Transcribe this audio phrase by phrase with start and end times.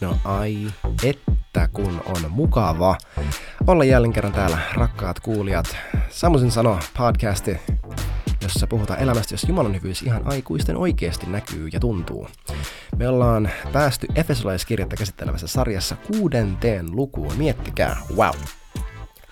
[0.00, 0.66] No ai,
[1.02, 2.98] että kun on mukava
[3.66, 5.76] olla jälleen kerran täällä, rakkaat kuulijat.
[6.08, 7.56] Samoisin sano podcasti,
[8.42, 12.28] jossa puhutaan elämästä, jos Jumalan hyvyys ihan aikuisten oikeasti näkyy ja tuntuu.
[12.96, 17.36] Me ollaan päästy Efesolaiskirjettä käsittelevässä sarjassa kuudenteen lukuun.
[17.36, 18.34] Miettikää, wow!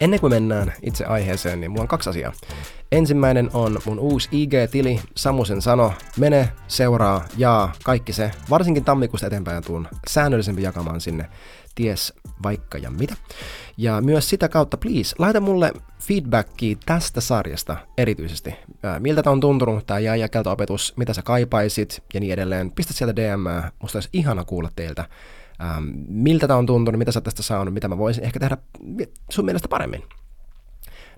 [0.00, 2.32] Ennen kuin mennään itse aiheeseen, niin mulla on kaksi asiaa.
[2.92, 8.30] Ensimmäinen on mun uusi IG-tili, Samusen sano, mene, seuraa, jaa, kaikki se.
[8.50, 11.29] Varsinkin tammikuusta eteenpäin tuun säännöllisempi jakamaan sinne
[11.75, 13.14] ties vaikka ja mitä.
[13.76, 18.54] Ja myös sitä kautta, please, laita mulle feedbackia tästä sarjasta erityisesti.
[18.98, 22.70] miltä tämä on tuntunut, tämä jääjäkelto-opetus, mitä sä kaipaisit ja niin edelleen.
[22.70, 25.04] Pistä sieltä DM, musta olisi ihana kuulla teiltä.
[25.62, 28.57] Ähm, miltä tämä on tuntunut, mitä sä tästä saanut, mitä mä voisin ehkä tehdä
[29.30, 30.03] sun mielestä paremmin.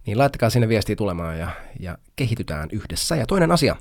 [0.06, 3.16] Niin laittakaa sinne viestiä tulemaan ja, ja kehitytään yhdessä.
[3.16, 3.76] Ja toinen asia,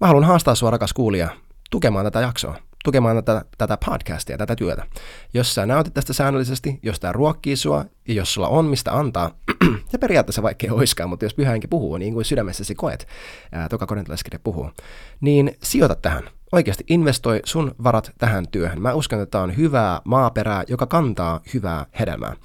[0.00, 1.28] mä haluan haastaa sua rakas kuulija
[1.70, 4.86] tukemaan tätä jaksoa, tukemaan tätä, tätä podcastia, tätä työtä.
[5.34, 9.30] Jos sä nautit tästä säännöllisesti, jos tämä ruokkii sua ja jos sulla on mistä antaa,
[9.92, 13.06] ja periaatteessa vaikka ei oiskaan, mutta jos pyhähenki puhuu niin kuin sydämessäsi koet,
[13.52, 14.70] ää, toka korintalaiskirja puhuu,
[15.20, 16.24] niin sijoita tähän.
[16.52, 18.82] Oikeasti investoi sun varat tähän työhön.
[18.82, 22.36] Mä uskon, että tämä on hyvää maaperää, joka kantaa hyvää hedelmää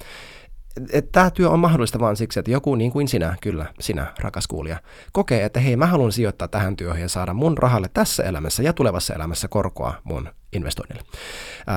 [1.12, 4.80] tämä työ on mahdollista vain siksi, että joku niin kuin sinä, kyllä, sinä, rakas kuulija,
[5.12, 8.72] kokee, että hei, mä haluan sijoittaa tähän työhön ja saada mun rahalle tässä elämässä ja
[8.72, 11.02] tulevassa elämässä korkoa mun investoinnille.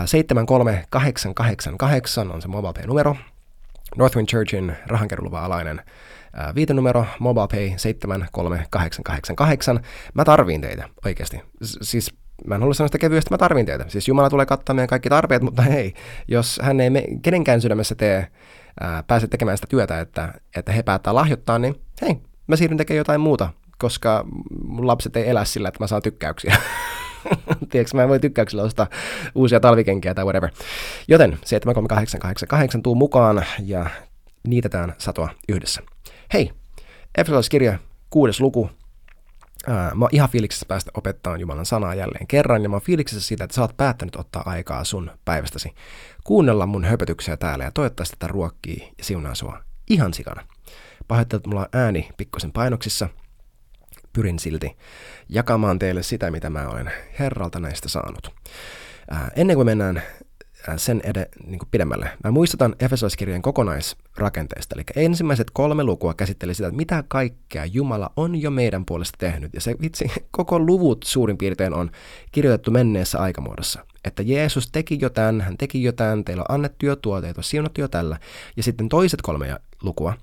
[0.05, 3.15] 73888 on se MobilePay-numero.
[3.97, 5.81] Northwind Churchin rahankeruuluva alainen
[6.55, 9.79] viitenumero, MobilePay 73888.
[10.13, 11.41] Mä tarviin teitä, oikeasti.
[11.61, 12.13] Siis
[12.45, 13.85] mä en halua sanoa sitä kevyesti, mä tarvin teitä.
[13.87, 15.93] Siis Jumala tulee kattamaan meidän kaikki tarpeet, mutta hei,
[16.27, 18.27] jos hän ei me, kenenkään sydämessä tee
[18.79, 22.97] ää, pääse tekemään sitä työtä, että, että he päättää lahjoittaa, niin hei, mä siirryn tekemään
[22.97, 24.25] jotain muuta, koska
[24.63, 26.55] mun lapset ei elä sillä, että mä saan tykkäyksiä.
[27.69, 28.87] Tiedätkö, mä en voi tykkäyksillä ostaa
[29.35, 30.49] uusia talvikenkiä tai whatever.
[31.07, 33.85] Joten 73888 tuu mukaan ja
[34.47, 35.81] niitetään satoa yhdessä.
[36.33, 36.51] Hei,
[37.17, 38.69] Efesolaiskirja, kuudes luku,
[39.67, 43.43] Mä oon ihan fiiliksessä päästä opettaa Jumalan sanaa jälleen kerran, ja mä oon fiiliksessä siitä,
[43.43, 45.73] että sä oot päättänyt ottaa aikaa sun päivästäsi
[46.23, 50.47] kuunnella mun höpötyksiä täällä, ja toivottavasti tätä ruokkii ja siunaa sua ihan sikana.
[51.07, 53.09] Pahoittelen, että mulla on ääni pikkusen painoksissa.
[54.13, 54.77] Pyrin silti
[55.29, 58.33] jakamaan teille sitä, mitä mä olen Herralta näistä saanut.
[59.11, 60.01] Ää, ennen kuin mennään
[60.77, 62.09] sen ed- niin pidemmälle.
[62.23, 68.41] Mä muistutan Efesolaiskirjan kokonaisrakenteesta, eli ensimmäiset kolme lukua käsitteli sitä, että mitä kaikkea Jumala on
[68.41, 69.53] jo meidän puolesta tehnyt.
[69.53, 71.91] Ja se vitsi, koko luvut suurin piirtein on
[72.31, 73.85] kirjoitettu menneessä aikamuodossa.
[74.05, 77.39] Että Jeesus teki jo tämän, hän teki jo tämän, teillä on annettu jo tuo, teitä
[77.39, 78.19] on siunattu jo tällä.
[78.57, 80.13] Ja sitten toiset kolme lukua,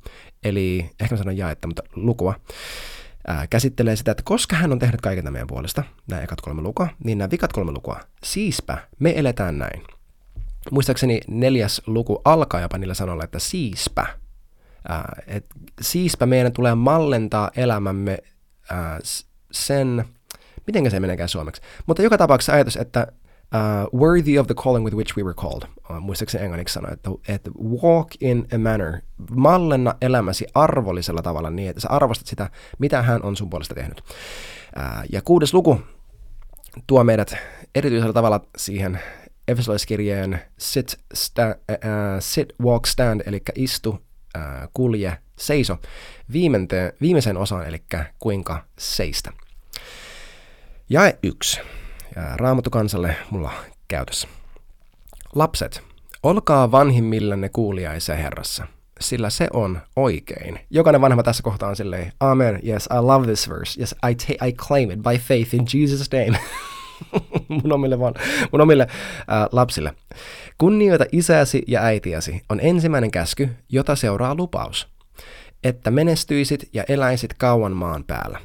[0.44, 2.34] eli ehkä mä sanon jaetta, mutta lukua,
[3.26, 6.62] ää, käsittelee sitä, että koska hän on tehnyt kaiken tämän meidän puolesta, nämä ekat kolme
[6.62, 9.97] lukua, niin nämä vikat kolme lukua, siispä me eletään näin
[10.70, 14.06] muistaakseni neljäs luku alkaa jopa niillä sanoilla, että siispä.
[14.88, 15.46] Ää, et
[15.80, 18.18] siispä meidän tulee mallentaa elämämme
[18.70, 18.98] ää,
[19.50, 20.04] sen,
[20.66, 21.62] miten se meneekään suomeksi.
[21.86, 23.06] Mutta joka tapauksessa ajatus, että
[23.54, 25.62] uh, worthy of the calling with which we were called.
[25.90, 27.50] Uh, muistaakseni englanniksi sanoa, että, että
[27.82, 29.00] walk in a manner,
[29.30, 34.00] mallenna elämäsi arvollisella tavalla niin, että sä arvostat sitä, mitä hän on sun puolesta tehnyt.
[34.00, 35.80] Uh, ja kuudes luku
[36.86, 37.36] tuo meidät
[37.74, 39.00] erityisellä tavalla siihen
[39.48, 41.76] Efesolaiskirjeen sit, sta, uh,
[42.20, 45.78] sit, walk, stand, eli istu, uh, kulje, seiso,
[46.32, 47.82] viimente, viimeisen osan, eli
[48.18, 49.32] kuinka seistä.
[50.90, 51.60] Jae yksi.
[52.36, 53.52] Raamattu kansalle mulla
[53.88, 54.28] käytössä.
[55.34, 55.82] Lapset,
[56.22, 58.66] olkaa vanhimmillanne kuuliaisia Herrassa,
[59.00, 60.60] sillä se on oikein.
[60.70, 64.46] Jokainen vanhemma tässä kohtaa on silleen, Amen, yes, I love this verse, yes, I, ta-
[64.46, 66.38] I claim it by faith in Jesus' name.
[67.48, 68.14] mun omille, vaan,
[68.52, 68.86] mun omille
[69.28, 69.94] ää, lapsille.
[70.58, 74.88] Kunnioita isäsi ja äitiäsi on ensimmäinen käsky, jota seuraa lupaus,
[75.64, 78.38] että menestyisit ja eläisit kauan maan päällä.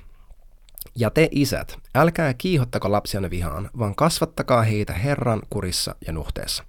[0.96, 6.64] Ja te isät, älkää kiihottako lapsianne vihaan, vaan kasvattakaa heitä Herran kurissa ja nuhteessa.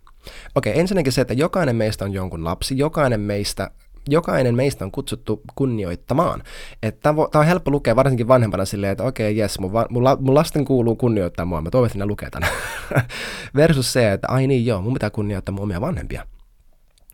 [0.54, 3.70] Okei, ensinnäkin se, että jokainen meistä on jonkun lapsi, jokainen meistä
[4.08, 6.42] jokainen meistä on kutsuttu kunnioittamaan.
[7.02, 10.64] Tämä on helppo lukea varsinkin vanhempana silleen, että okei, okay, jes, mun, mun, mun lasten
[10.64, 12.50] kuuluu kunnioittaa mua, mä toivon, että ne lukee tämän.
[13.56, 16.26] Versus se, että ai niin joo, mun pitää kunnioittaa mun omia vanhempia.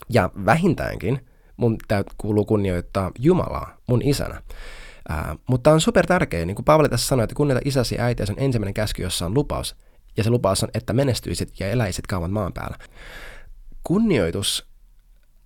[0.08, 1.20] Ja vähintäänkin
[1.60, 4.42] mun täytyy kuuluu kunnioittaa Jumalaa mun isänä.
[5.08, 8.26] Ää, mutta on super tärkeä, niin kuin Paavali tässä sanoi, että kunnioita isäsi ja äitiä,
[8.30, 9.76] on ensimmäinen käsky, jossa on lupaus.
[10.16, 12.76] Ja se lupaus on, että menestyisit ja eläisit kauan maan päällä.
[13.84, 14.66] Kunnioitus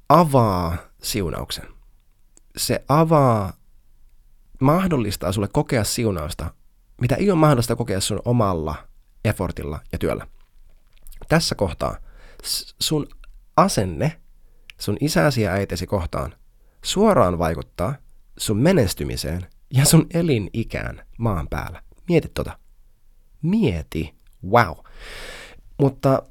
[0.08, 1.66] avaa siunauksen.
[2.56, 3.52] Se avaa,
[4.60, 6.54] mahdollistaa sulle kokea siunausta,
[7.00, 8.74] mitä ei ole mahdollista kokea sun omalla
[9.24, 10.26] effortilla ja työllä.
[11.28, 11.96] Tässä kohtaa
[12.80, 13.06] sun
[13.56, 14.20] asenne
[14.80, 16.34] sun isäsi ja äitesi kohtaan
[16.84, 17.94] suoraan vaikuttaa
[18.38, 21.82] sun menestymiseen ja sun elinikään maan päällä.
[22.08, 22.58] Mieti tota.
[23.42, 24.14] Mieti.
[24.50, 24.76] Wow.
[25.80, 26.22] Mutta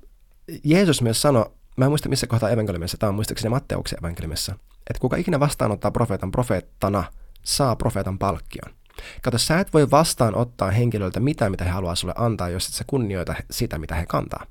[0.63, 1.45] Jeesus myös sanoi,
[1.77, 4.55] mä en muista missä kohtaa evankeliumissa, tämä on muistaakseni Matteuksen evankeliumissa,
[4.89, 7.03] että kuka ikinä vastaanottaa profeetan profeettana,
[7.43, 8.73] saa profeetan palkkion.
[9.21, 12.83] Kato, sä et voi vastaanottaa henkilöltä mitään, mitä he haluaa sulle antaa, jos et sä
[12.87, 14.45] kunnioita sitä, mitä he kantaa.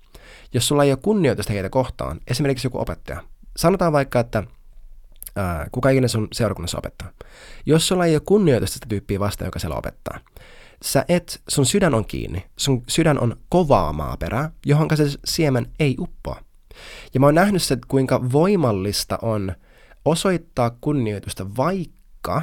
[0.54, 3.22] Jos sulla ei ole kunnioitusta heitä kohtaan, esimerkiksi joku opettaja,
[3.56, 4.42] sanotaan vaikka, että
[5.36, 7.10] ää, kuka ikinä sun seurakunnassa opettaa.
[7.66, 10.20] Jos sulla ei ole kunnioitusta sitä tyyppiä vastaan, joka siellä opettaa,
[10.84, 15.96] sä et, sun sydän on kiinni, sun sydän on kovaa maaperää, johon se siemen ei
[15.98, 16.40] uppoa.
[17.14, 19.52] Ja mä oon nähnyt se, kuinka voimallista on
[20.04, 22.42] osoittaa kunnioitusta, vaikka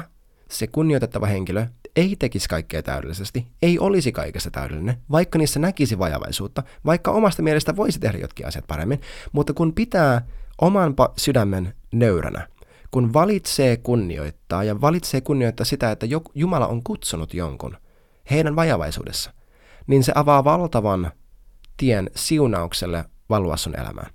[0.50, 1.66] se kunnioitettava henkilö
[1.96, 7.76] ei tekisi kaikkea täydellisesti, ei olisi kaikessa täydellinen, vaikka niissä näkisi vajavaisuutta, vaikka omasta mielestä
[7.76, 9.00] voisi tehdä jotkin asiat paremmin,
[9.32, 10.26] mutta kun pitää
[10.60, 12.48] oman sydämen nöyränä,
[12.90, 17.76] kun valitsee kunnioittaa ja valitsee kunnioittaa sitä, että Jumala on kutsunut jonkun
[18.30, 19.32] heidän vajavaisuudessa,
[19.86, 21.10] niin se avaa valtavan
[21.76, 24.10] tien siunaukselle valua sun elämään.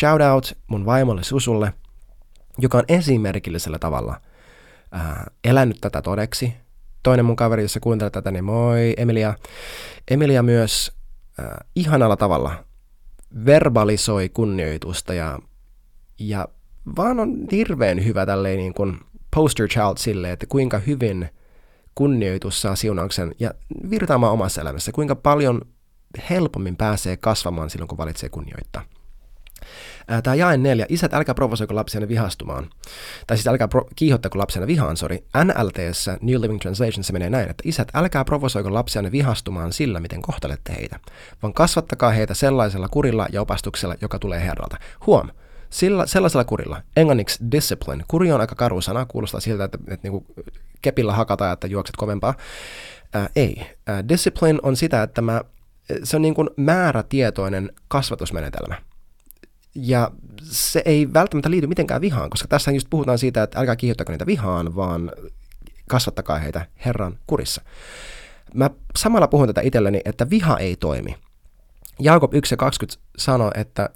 [0.00, 1.72] Shout out mun vaimolle Susulle,
[2.58, 4.20] joka on esimerkillisellä tavalla
[4.92, 6.54] ää, elänyt tätä todeksi.
[7.02, 9.34] Toinen mun kaveri, jossa kuuntelee tätä, niin moi Emilia.
[10.10, 10.92] Emilia myös
[11.38, 12.64] ää, ihanalla tavalla
[13.46, 15.38] verbalisoi kunnioitusta ja,
[16.18, 16.48] ja
[16.96, 19.00] vaan on hirveän hyvä tälleen niin kuin
[19.36, 21.28] poster child sille, että kuinka hyvin
[21.94, 23.54] kunnioitus saa siunauksen ja
[23.90, 25.60] virtaamaan omassa elämässä, kuinka paljon
[26.30, 28.82] helpommin pääsee kasvamaan silloin, kun valitsee kunnioittaa.
[30.22, 30.86] Tämä jae neljä.
[30.88, 32.70] Isät, älkää provosoiko lapsianne vihastumaan.
[33.26, 35.24] Tai siis älkää pro- kiihottako lapsianne vihaan, sori.
[35.44, 40.22] NLTssä, New Living Translation, se menee näin, että isät, älkää provosoiko lapsianne vihastumaan sillä, miten
[40.22, 41.00] kohtelette heitä,
[41.42, 44.76] vaan kasvattakaa heitä sellaisella kurilla ja opastuksella, joka tulee Herralta.
[45.06, 45.28] Huom,
[45.70, 50.08] sillä, sellaisella kurilla, englanniksi discipline, kuri on aika karu sana, kuulostaa siltä, että, että, että
[50.08, 50.26] niin
[50.82, 52.34] kepillä hakataan, että juokset kovempaa.
[53.14, 53.66] Ää, ei.
[53.86, 55.40] Ää, discipline on sitä, että mä,
[56.04, 58.74] se on niin kuin määrätietoinen kasvatusmenetelmä.
[59.74, 60.10] Ja
[60.42, 64.26] se ei välttämättä liity mitenkään vihaan, koska tässä just puhutaan siitä, että älkää kiihottako niitä
[64.26, 65.12] vihaan, vaan
[65.88, 67.62] kasvattakaa heitä Herran kurissa.
[68.54, 71.16] Mä samalla puhun tätä itselleni, että viha ei toimi.
[71.98, 73.90] Jaakob 1 ja 20 sanoo, että,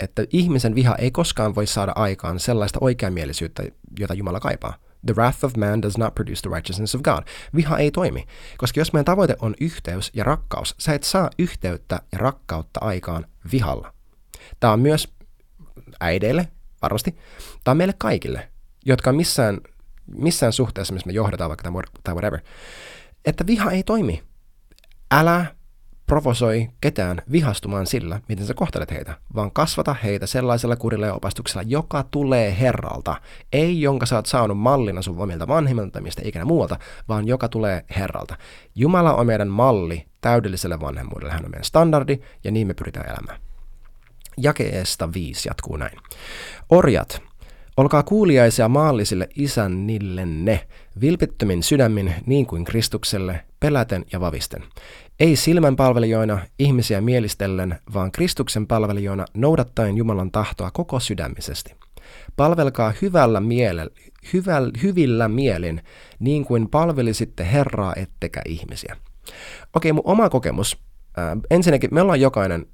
[0.00, 3.62] että ihmisen viha ei koskaan voi saada aikaan sellaista oikeamielisyyttä,
[3.98, 4.74] jota Jumala kaipaa.
[5.06, 7.22] The wrath of man does not produce the righteousness of God.
[7.56, 8.26] Viha ei toimi,
[8.58, 13.26] koska jos meidän tavoite on yhteys ja rakkaus, sä et saa yhteyttä ja rakkautta aikaan
[13.52, 13.92] vihalla.
[14.60, 15.08] Tämä on myös
[16.00, 16.48] äideille,
[16.82, 17.16] varmasti,
[17.64, 18.50] tai meille kaikille,
[18.86, 19.60] jotka on missään,
[20.06, 21.70] missään suhteessa, missä me johdetaan vaikka
[22.04, 22.40] tai whatever,
[23.24, 24.22] että viha ei toimi.
[25.10, 25.46] Älä
[26.10, 31.62] provosoi ketään vihastumaan sillä, miten sä kohtelet heitä, vaan kasvata heitä sellaisella kurilla ja opastuksella,
[31.66, 33.16] joka tulee Herralta.
[33.52, 36.78] Ei jonka sä oot saanut mallina sun omilta vanhemmilta, mistä ikinä muualta,
[37.08, 38.36] vaan joka tulee Herralta.
[38.74, 41.32] Jumala on meidän malli täydelliselle vanhemmuudelle.
[41.32, 43.40] Hän on meidän standardi ja niin me pyritään elämään.
[44.36, 45.98] Jakeesta 5 jatkuu näin.
[46.70, 47.22] Orjat,
[47.80, 50.68] olkaa kuuliaisia maallisille isännillenne,
[51.00, 54.64] vilpittömin sydämin niin kuin Kristukselle, peläten ja vavisten.
[55.20, 61.74] Ei silmän palvelijoina, ihmisiä mielistellen, vaan Kristuksen palvelijoina noudattaen Jumalan tahtoa koko sydämisesti.
[62.36, 63.90] Palvelkaa hyvällä mielellä,
[64.32, 65.82] hyväl, hyvillä mielin,
[66.18, 68.96] niin kuin palvelisitte Herraa ettekä ihmisiä.
[69.74, 70.78] Okei, mun oma kokemus.
[71.18, 72.66] Äh, ensinnäkin me ollaan jokainen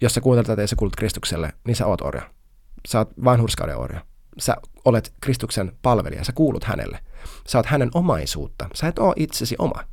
[0.00, 2.22] jos sä kuuntelet tätä ja sä kuulut Kristukselle, niin sä oot orja.
[2.88, 4.00] Sä oot vanhurskauden orja.
[4.38, 6.98] Sä olet Kristuksen palvelija, sä kuulut hänelle.
[7.48, 8.68] Sä oot hänen omaisuutta.
[8.74, 9.84] Sä et ole itsesi oma.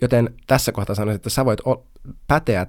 [0.00, 1.60] Joten tässä kohtaa sanoisin, että sä voit
[2.26, 2.66] päteä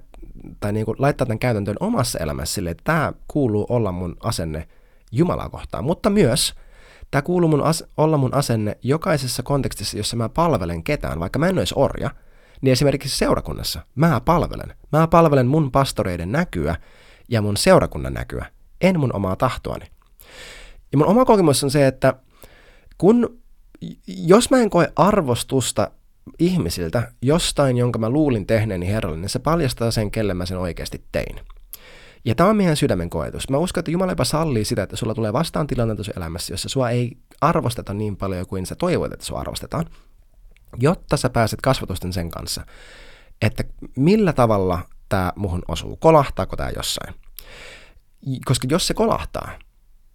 [0.59, 4.67] tai niin kuin laittaa tämän käytäntöön omassa elämässä sille, että tämä kuuluu olla mun asenne
[5.11, 5.83] Jumalaa kohtaan.
[5.83, 6.53] Mutta myös
[7.11, 11.47] tämä kuuluu mun as- olla mun asenne jokaisessa kontekstissa, jossa mä palvelen ketään, vaikka mä
[11.47, 12.11] en olisi orja–
[12.61, 14.75] niin esimerkiksi seurakunnassa mä palvelen.
[14.91, 16.75] Mä palvelen mun pastoreiden näkyä
[17.29, 18.45] ja mun seurakunnan näkyä,
[18.81, 19.85] en mun omaa tahtoani.
[20.91, 22.13] Ja mun oma kokemus on se, että
[22.97, 23.41] kun,
[24.07, 25.91] jos mä en koe arvostusta
[26.39, 31.03] ihmisiltä jostain, jonka mä luulin tehneeni Herralle, niin se paljastaa sen, kelle mä sen oikeasti
[31.11, 31.39] tein.
[32.25, 33.49] Ja tämä on meidän sydämen koetus.
[33.49, 36.69] Mä uskon, että Jumala jopa sallii sitä, että sulla tulee vastaan tilanteita sun elämässä, jossa
[36.69, 39.85] sua ei arvosteta niin paljon kuin sä toivoit, että sua arvostetaan
[40.79, 42.65] jotta sä pääset kasvatusten sen kanssa,
[43.41, 43.63] että
[43.95, 47.15] millä tavalla tämä muhun osuu, kolahtaako tämä jossain.
[48.45, 49.51] Koska jos se kolahtaa,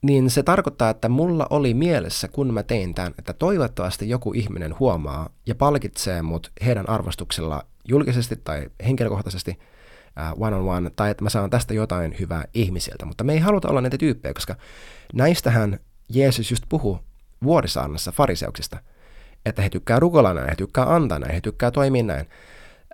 [0.02, 4.78] niin se tarkoittaa, että mulla oli mielessä, kun mä tein tämän, että toivottavasti joku ihminen
[4.78, 11.50] huomaa ja palkitsee mut heidän arvostuksella julkisesti tai henkilökohtaisesti, uh, one-on-one, tai että mä saan
[11.50, 14.56] tästä jotain hyvää ihmisiltä, mutta me ei haluta olla näitä tyyppejä, koska
[15.14, 15.78] näistähän
[16.08, 17.00] Jeesus just puhuu
[17.42, 18.78] vuorisaannassa fariseuksista,
[19.46, 22.26] että he tykkää rukoilla näin, he tykkää antaa näin, he tykkää toimia näin.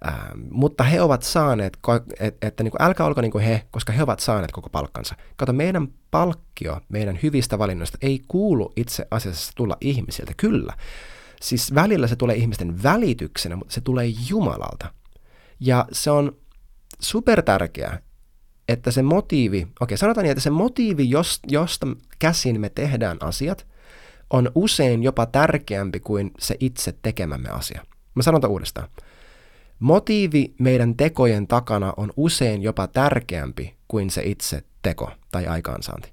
[0.06, 1.78] Ähm, mutta he ovat saaneet,
[2.20, 5.14] että, että niin kuin, älkää olko niin kuin he, koska he ovat saaneet koko palkkansa.
[5.36, 10.74] Kato, meidän palkkio meidän hyvistä valinnoista ei kuulu itse asiassa tulla ihmisiltä, kyllä.
[11.42, 14.92] Siis välillä se tulee ihmisten välityksenä, mutta se tulee Jumalalta.
[15.60, 16.36] Ja se on
[17.00, 17.98] super tärkeää,
[18.68, 21.10] että se motiivi, okei sanotaan niin, että se motiivi,
[21.48, 21.86] josta
[22.18, 23.66] käsin me tehdään asiat,
[24.30, 27.86] on usein jopa tärkeämpi kuin se itse tekemämme asia.
[28.14, 28.88] Mä sanon uudestaan.
[29.78, 36.12] Motiivi meidän tekojen takana on usein jopa tärkeämpi kuin se itse teko tai aikaansaanti.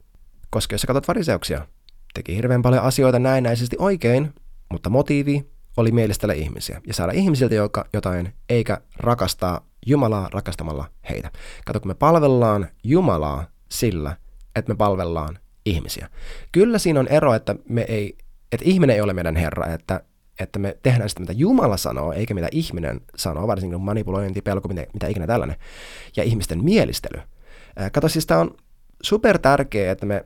[0.49, 1.67] Koska jos sä katsot fariseuksia,
[2.13, 4.33] teki hirveän paljon asioita näennäisesti oikein,
[4.71, 11.31] mutta motiivi oli mielistellä ihmisiä ja saada ihmisiltä joka, jotain, eikä rakastaa Jumalaa rakastamalla heitä.
[11.65, 14.17] Kato, kun me palvellaan Jumalaa sillä,
[14.55, 16.09] että me palvellaan ihmisiä.
[16.51, 18.17] Kyllä siinä on ero, että, me ei,
[18.51, 20.01] että ihminen ei ole meidän Herra, että
[20.43, 24.85] että me tehdään sitä, mitä Jumala sanoo, eikä mitä ihminen sanoo, varsinkin manipulointi, pelko, mitä,
[24.93, 25.57] mitä ikinä tällainen,
[26.15, 27.21] ja ihmisten mielistely.
[27.91, 28.55] Kato, siis tämä on
[29.01, 30.25] super tärkeää, että me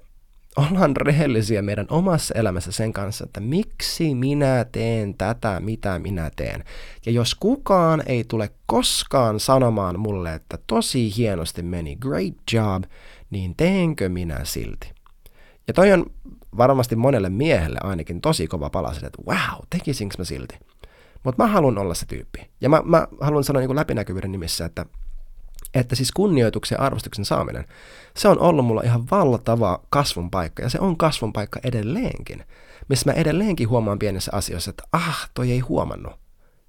[0.56, 6.64] ollaan rehellisiä meidän omassa elämässä sen kanssa, että miksi minä teen tätä, mitä minä teen.
[7.06, 12.84] Ja jos kukaan ei tule koskaan sanomaan mulle, että tosi hienosti meni, great job,
[13.30, 14.97] niin teenkö minä silti?
[15.68, 16.06] Ja toi on
[16.58, 20.56] varmasti monelle miehelle ainakin tosi kova palaset, että wow, tekisinkö mä silti?
[21.24, 22.50] Mutta mä haluan olla se tyyppi.
[22.62, 24.86] Ja mä, mä haluan sanoa niin läpinäkyvyyden nimissä, että,
[25.74, 27.66] että siis kunnioituksen ja arvostuksen saaminen,
[28.18, 32.44] se on ollut mulla ihan valtava kasvun paikka, ja se on kasvun paikka edelleenkin,
[32.90, 36.14] missä mä edelleenkin huomaan pienessä asioissa, että ah, toi ei huomannut.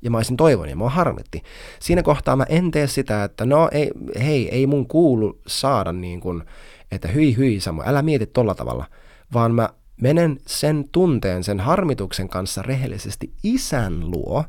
[0.03, 1.43] Ja mä olisin toivonut, ja mua harmitti.
[1.81, 3.91] Siinä kohtaa mä en tee sitä, että no ei,
[4.21, 6.43] hei, ei mun kuulu saada niin kuin,
[6.91, 8.87] että hyi hyi Samu, älä mieti tolla tavalla,
[9.35, 9.69] vaan mä
[10.01, 14.45] menen sen tunteen, sen harmituksen kanssa rehellisesti isän luo,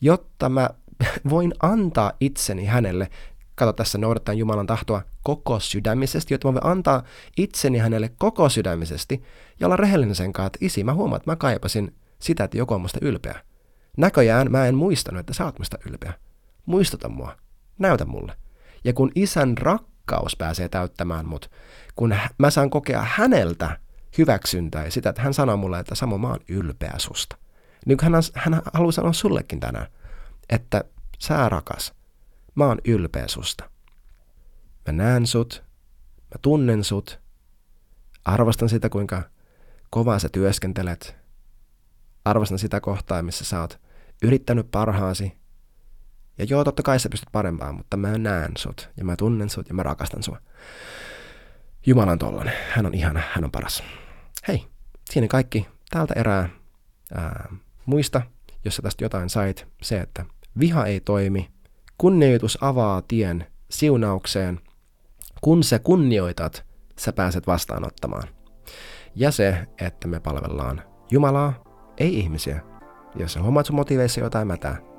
[0.00, 0.70] jotta mä
[1.30, 3.08] voin antaa itseni hänelle,
[3.54, 7.02] kato tässä noudattaen Jumalan tahtoa koko sydämisesti, jotta mä voin antaa
[7.36, 9.22] itseni hänelle koko sydämisesti
[9.60, 12.74] ja olla rehellinen sen kanssa, että isi, mä huomaan, että mä kaipasin sitä, että joku
[12.74, 13.40] on musta ylpeä.
[13.96, 16.12] Näköjään mä en muistanut, että sä oot musta ylpeä.
[16.66, 17.36] Muistuta mua.
[17.78, 18.32] Näytä mulle.
[18.84, 19.58] Ja kun isän
[20.00, 21.50] rakkaus pääsee täyttämään mut,
[21.96, 23.78] kun mä saan kokea häneltä
[24.18, 27.36] hyväksyntää ja sitä, että hän sanoo mulle, että Samo, mä oon ylpeä susta.
[27.86, 29.86] Niin hän, hän haluaa sanoa sullekin tänään,
[30.48, 30.84] että
[31.18, 31.94] sä rakas,
[32.54, 33.70] mä oon ylpeä susta.
[34.86, 35.64] Mä näen sut,
[36.16, 37.20] mä tunnen sut,
[38.24, 39.22] arvostan sitä, kuinka
[39.90, 41.16] kovaa sä työskentelet,
[42.24, 43.80] arvostan sitä kohtaa, missä sä oot
[44.22, 45.32] yrittänyt parhaasi,
[46.40, 49.68] ja joo, totta kai sä pystyt parempaan, mutta mä näen sut, ja mä tunnen sut,
[49.68, 50.38] ja mä rakastan sua.
[51.86, 52.54] Jumala on tollanen.
[52.70, 53.82] Hän on ihana, hän on paras.
[54.48, 54.66] Hei,
[55.10, 56.48] siinä kaikki tältä erää.
[57.14, 57.54] Ää,
[57.86, 58.22] muista,
[58.64, 60.24] jos sä tästä jotain sait, se, että
[60.58, 61.50] viha ei toimi,
[61.98, 64.60] kunnioitus avaa tien siunaukseen.
[65.40, 66.64] Kun sä kunnioitat,
[66.98, 68.28] sä pääset vastaanottamaan.
[69.14, 71.64] Ja se, että me palvellaan Jumalaa,
[71.98, 72.60] ei ihmisiä.
[73.16, 74.89] Jos sä huomaat sun motiveissa jotain mätää,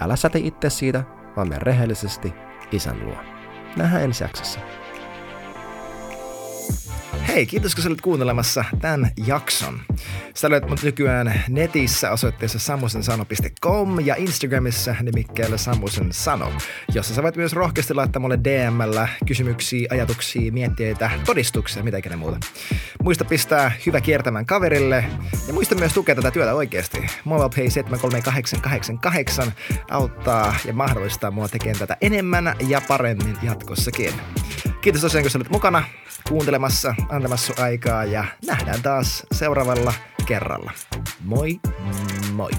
[0.00, 1.04] älä säti itse siitä,
[1.36, 2.34] vaan me rehellisesti
[2.72, 3.16] isän luo.
[3.76, 4.60] Nähdään ensi jaksossa.
[7.28, 9.80] Hei, kiitos kun olit kuuntelemassa tämän jakson.
[10.34, 16.52] Sä löydät mut nykyään netissä osoitteessa samusensano.com ja Instagramissa nimikkeellä Samusen Sano,
[16.94, 22.38] jossa sä voit myös rohkeasti laittaa mulle DMllä kysymyksiä, ajatuksia, mietteitä, todistuksia, mitä ikinä muuta.
[23.02, 25.04] Muista pistää hyvä kiertämään kaverille
[25.48, 27.06] ja muista myös tukea tätä työtä oikeasti.
[27.24, 29.52] MobilePay 73888
[29.90, 34.14] auttaa ja mahdollistaa mua tekemään tätä enemmän ja paremmin jatkossakin.
[34.88, 35.82] Kiitos tosiaan, kun olit mukana
[36.28, 39.92] kuuntelemassa, antamassa aikaa ja nähdään taas seuraavalla
[40.26, 40.72] kerralla.
[41.24, 41.60] Moi
[42.32, 42.50] moi!